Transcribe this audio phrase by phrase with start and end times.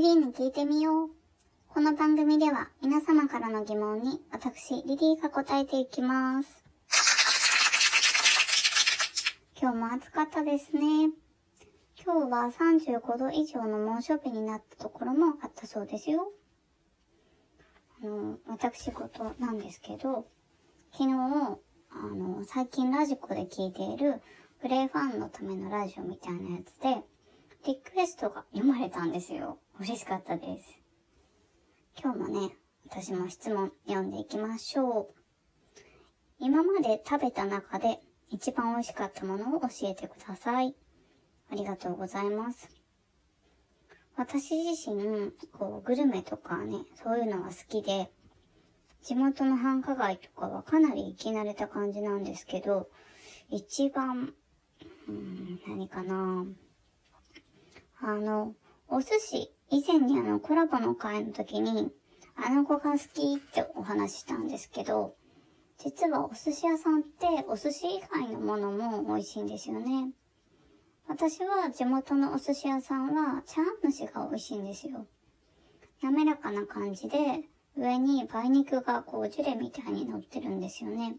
[0.00, 1.08] リリーに聞いてみよう。
[1.68, 6.64] この番組では皆様からの疑問に私、リリーが答えていきます。
[9.60, 11.10] 今日も暑かったですね。
[12.02, 16.32] 今日は35度以上の猛暑日になったところもあったそうですよ。
[18.02, 20.26] あの、私事なんですけど、
[20.92, 21.58] 昨日、あ
[22.14, 24.22] の、最近ラジコで聞いている
[24.62, 27.02] プレイファンのためのラジオみたいなやつで、
[27.66, 29.58] リクエストが読まれたんですよ。
[29.80, 30.78] 嬉しかったです。
[31.98, 32.54] 今日もね、
[32.86, 35.80] 私も質問読んでいきましょう。
[36.38, 37.98] 今まで食べた中で
[38.28, 40.74] 一番美味しかったものを教えてください。
[41.50, 42.68] ありがとうございます。
[44.16, 48.10] 私自身、こう、グルメとかね、そういうのが好きで、
[49.02, 52.90] 地元の繁華街とかはかなり行き慣れた感じなんですけど、
[53.48, 54.34] 一番、
[55.08, 56.44] うん、何かな
[58.02, 58.54] あの、
[58.88, 61.90] お寿司、以前にあのコラボの会の時に、
[62.34, 65.14] あの子が好きってお話したんですけど、
[65.78, 70.10] 実はお寿司屋さんってお寿司以外のものも美味しいんですよね。
[71.06, 75.06] 私は地元のお寿司屋さんは茶碗蒸しが美味しいんですよ。
[76.02, 77.44] 滑らかな感じで、
[77.76, 81.16] 上に梅肉がこうジュレみたいに乗ってるんですよね。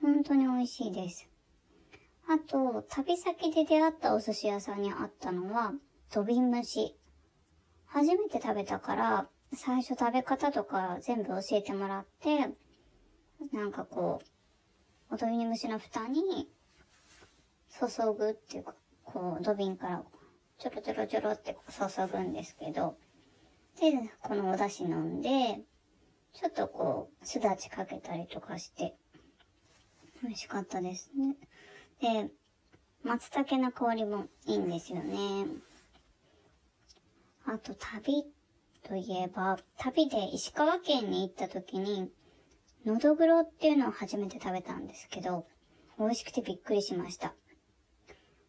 [0.00, 1.28] 本当に美味しいです。
[2.28, 5.72] あと、旅先で出会ったお寿司屋さんにあったのは、
[6.12, 6.96] 土瓶蒸し。
[7.92, 12.50] 初めて食べたから、最初食べ方とか全部教えてもらって、
[13.52, 14.20] なんかこ
[15.10, 16.48] う、お土瓶蒸しの蓋に
[17.80, 20.04] 注ぐっていうか、こう、土瓶から
[20.58, 22.96] ちょろちょろちょろって注ぐんですけど、
[23.80, 25.60] で、このお出汁飲んで、
[26.32, 28.94] ちょっとこう、すだちかけたりとかして、
[30.22, 31.34] 美味しかったですね。
[32.00, 32.30] で、
[33.02, 35.46] 松茸の香りもいいんですよね。
[37.52, 38.22] あと、旅
[38.84, 42.08] といえば、旅で石川県に行った時に、
[42.86, 45.48] のどぐろっていうのを初めて食べたんですけど、
[45.98, 47.34] 美味しくてびっくりしました。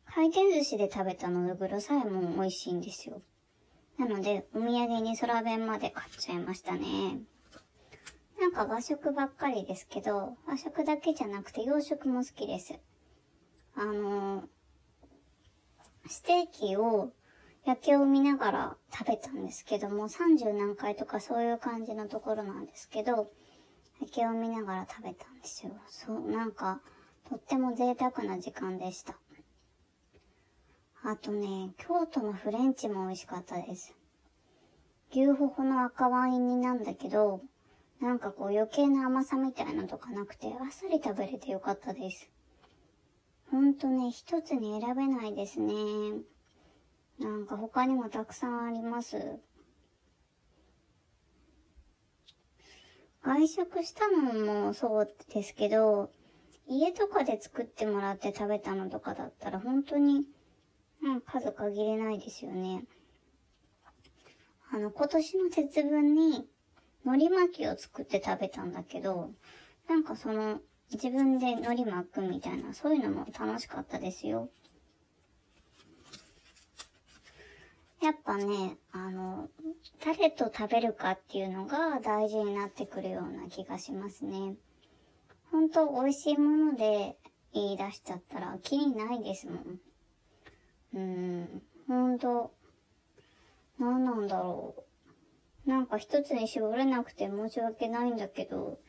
[0.05, 3.23] 回転寿司で食べたのどぐろさえも美味しいんですよ。
[3.97, 7.21] なので、お土産に空弁まで買っちゃいましたね。
[8.39, 12.75] なんか和食ばっかりですけど、和食だけじゃなくて洋食も好きです。
[13.75, 14.43] あの、
[16.07, 17.13] ステーキを
[17.65, 23.31] 焼きを見ながら食べたんですけども、30何回とかそういう感じのところなんですけど、
[23.99, 25.73] 焼きを見ながら食べたんですよ。
[25.87, 26.81] そう、なんか、
[27.29, 29.15] とっても贅沢な時間でした。
[31.03, 33.95] あとね、京都のフレンチも美味しかったです。
[35.11, 37.41] 牛ほほの赤ワイン煮なんだけど、
[37.99, 42.29] なんかこう余計な甘さみたいなのとかなくて、あっさり食べれてよかったです。
[43.51, 45.73] ほんとね、一つに選べないですね。
[47.21, 49.39] なんか他にもたくさんあります。
[53.23, 54.17] 外食したの
[54.63, 56.11] もそうですけど、
[56.67, 60.25] 家とかで作ってもらって食べたのとかだったら本当に、
[61.03, 62.85] うん、数限れないですよね。
[64.71, 66.47] あの、今年の節分に
[67.05, 69.29] 海苔巻きを作って食べたんだけど、
[69.87, 70.59] なんかその、
[70.91, 74.49] 自分で海苔巻くみたいな、そういうのも楽しかったですよ。
[78.01, 79.47] やっぱね、あの、
[80.03, 84.55] 誰と食べるかっていうのが大事になってくるような気がしますね。
[85.51, 87.15] ほんと美味しいもので
[87.53, 89.79] 言い出しちゃったら気にないですもん。
[90.93, 92.51] うーん、ほんと、
[93.77, 94.83] 何なんだろ
[95.67, 95.69] う。
[95.69, 98.79] なんか一つに絞れなくて申し訳ないんだけど、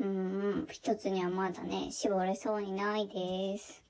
[0.00, 0.06] うー
[0.64, 3.83] ん、一つにはまだね、絞れそうにないです。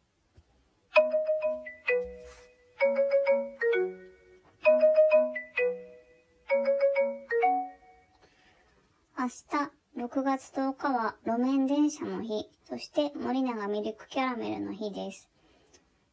[9.25, 15.31] 明日、6月10日は路面電車の日、そして森永ミルクキャラメルの日です。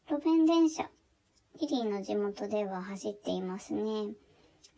[0.08, 0.88] 路面電車、
[1.60, 4.14] リリーの地元では走っていますね。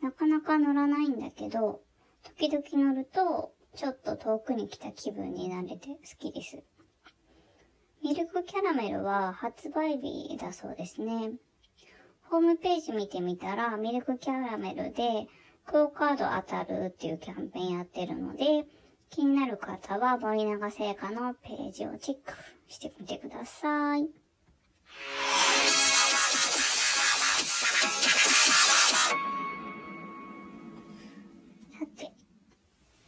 [0.03, 1.83] なかなか乗らないんだけど、
[2.25, 6.61] 時々乗ると、ちょっと遠くに来た気分になれて好きです。
[8.03, 11.35] ミルクキャラメルは発売日だそうですね。
[12.25, 15.29] ホームページ見てみたら、ミルクキャラメルで、
[15.67, 18.67] クオカード当たるっていうキャンペーンやってるので、
[19.11, 22.33] 気になる方は森永製菓のページをチェック
[22.69, 24.09] してみてください。
[31.79, 32.13] さて、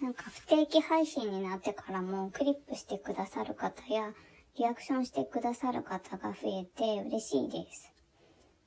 [0.00, 4.12] なんか不定期配信になってからもクリップしてくださる方や
[4.58, 7.95] リアクションしてくださる方が増えて嬉しいです。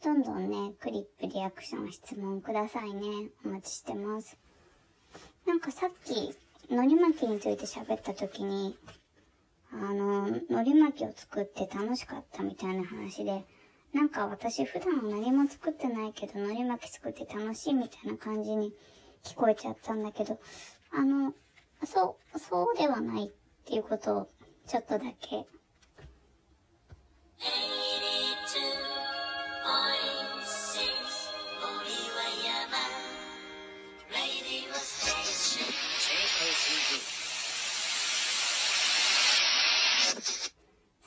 [0.01, 3.30] どんどんね、クリップリアクション質問くださいね。
[3.46, 4.38] お待ちしてます。
[5.46, 6.34] なんかさっき、
[6.69, 8.78] 海苔巻きについて喋った時に、
[9.74, 13.44] あの、海苔巻きを作って楽しかったみたいな話で、
[13.94, 18.72] なんか私普段何も作ってないけど海苔巻き作って楽しいみたいな感じに
[19.24, 20.40] 聞こえちゃったんだけど、
[20.92, 21.34] あの、
[21.86, 23.31] そう、そうではないっ
[23.66, 24.30] ていうことを
[24.66, 25.45] ちょっとだけ。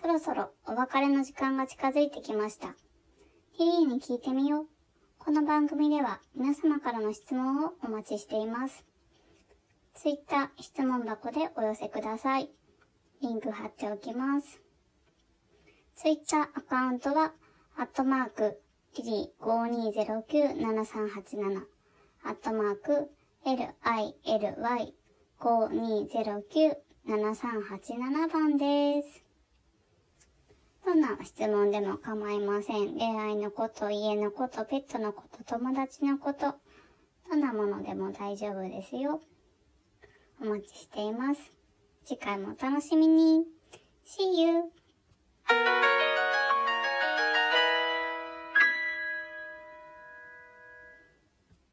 [0.02, 2.74] そろそろお別れの時間が近づいてきました。
[3.52, 4.66] ヒリーに聞いてみよう。
[5.18, 8.84] この番組では皆様からの質問をお待ちしています。
[9.94, 12.50] ツイッター質問箱でお寄せください。
[13.22, 14.60] リンク貼っておきます。
[15.96, 17.32] ツイッターアカウントは、
[17.78, 18.60] アットマーク、
[18.98, 21.66] リリー5209-7387、
[22.24, 23.10] アットマーク、
[23.46, 23.72] lily
[25.42, 29.24] 5209-7387番です。
[30.86, 32.96] どんな質問でも構いません。
[32.96, 36.54] 恋愛のこと、家のこと、ペットのこと、友達のこと、
[37.28, 39.20] どんなものでも大丈夫ですよ。
[40.40, 41.52] お待ちしています。
[42.04, 43.44] 次回もお楽しみに。
[44.04, 44.70] See you!